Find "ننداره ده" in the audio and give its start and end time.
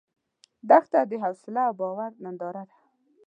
2.23-2.75